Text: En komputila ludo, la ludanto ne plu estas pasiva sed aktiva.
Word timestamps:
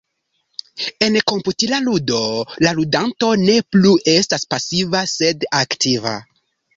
En 1.07 1.17
komputila 1.31 1.79
ludo, 1.87 2.21
la 2.67 2.71
ludanto 2.79 3.29
ne 3.41 3.57
plu 3.75 3.91
estas 4.15 4.47
pasiva 4.55 5.03
sed 5.13 5.47
aktiva. 5.59 6.15